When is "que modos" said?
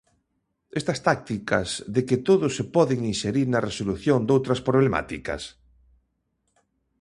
2.07-2.55